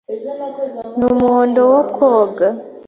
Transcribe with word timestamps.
n'umuhondo 0.97 1.61
wo 1.73 1.79
koga 1.95 2.47